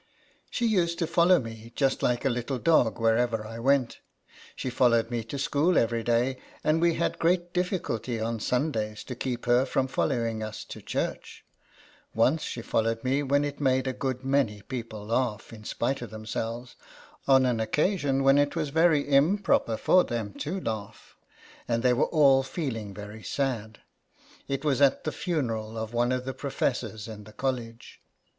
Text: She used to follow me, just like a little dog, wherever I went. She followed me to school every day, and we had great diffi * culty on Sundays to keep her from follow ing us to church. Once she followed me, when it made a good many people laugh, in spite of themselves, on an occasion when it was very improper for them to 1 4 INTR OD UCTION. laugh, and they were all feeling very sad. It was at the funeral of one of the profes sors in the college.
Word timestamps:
She 0.49 0.65
used 0.65 0.97
to 0.97 1.05
follow 1.05 1.37
me, 1.39 1.73
just 1.75 2.01
like 2.01 2.25
a 2.25 2.29
little 2.31 2.57
dog, 2.57 2.99
wherever 2.99 3.45
I 3.45 3.59
went. 3.59 3.99
She 4.55 4.71
followed 4.71 5.11
me 5.11 5.23
to 5.25 5.37
school 5.37 5.77
every 5.77 6.03
day, 6.03 6.37
and 6.63 6.81
we 6.81 6.95
had 6.95 7.19
great 7.19 7.53
diffi 7.53 7.77
* 7.79 7.79
culty 7.87 8.19
on 8.19 8.39
Sundays 8.39 9.03
to 9.03 9.13
keep 9.13 9.45
her 9.45 9.63
from 9.63 9.87
follow 9.87 10.25
ing 10.25 10.41
us 10.41 10.63
to 10.63 10.81
church. 10.81 11.45
Once 12.15 12.41
she 12.41 12.63
followed 12.63 13.03
me, 13.03 13.21
when 13.21 13.45
it 13.45 13.59
made 13.61 13.85
a 13.85 13.93
good 13.93 14.23
many 14.23 14.63
people 14.63 15.05
laugh, 15.05 15.53
in 15.53 15.63
spite 15.63 16.01
of 16.01 16.09
themselves, 16.09 16.75
on 17.27 17.45
an 17.45 17.59
occasion 17.59 18.23
when 18.23 18.39
it 18.39 18.55
was 18.55 18.69
very 18.69 19.07
improper 19.07 19.77
for 19.77 20.03
them 20.03 20.33
to 20.33 20.53
1 20.53 20.53
4 20.53 20.53
INTR 20.53 20.55
OD 20.55 20.57
UCTION. 20.57 20.63
laugh, 20.87 21.17
and 21.67 21.83
they 21.83 21.93
were 21.93 22.05
all 22.07 22.41
feeling 22.41 22.91
very 22.91 23.21
sad. 23.21 23.77
It 24.47 24.65
was 24.65 24.81
at 24.81 25.03
the 25.03 25.11
funeral 25.11 25.77
of 25.77 25.93
one 25.93 26.11
of 26.11 26.25
the 26.25 26.33
profes 26.33 26.77
sors 26.77 27.07
in 27.07 27.25
the 27.25 27.33
college. 27.33 28.01